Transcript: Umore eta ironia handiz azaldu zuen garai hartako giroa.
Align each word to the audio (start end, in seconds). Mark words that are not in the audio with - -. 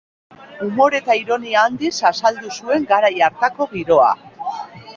Umore 0.67 0.97
eta 1.01 1.15
ironia 1.19 1.65
handiz 1.69 1.93
azaldu 2.11 2.55
zuen 2.57 2.89
garai 2.93 3.13
hartako 3.27 3.71
giroa. 3.77 4.11